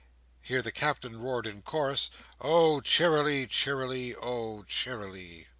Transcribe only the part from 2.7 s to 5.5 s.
cheerily, cheerily! Oh cheer i ly!"